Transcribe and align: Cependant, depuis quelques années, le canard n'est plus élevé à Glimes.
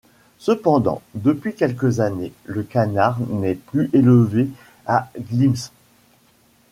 Cependant, 0.39 1.03
depuis 1.13 1.53
quelques 1.53 1.99
années, 1.99 2.33
le 2.45 2.63
canard 2.63 3.19
n'est 3.29 3.53
plus 3.53 3.87
élevé 3.93 4.49
à 4.87 5.11
Glimes. 5.15 5.53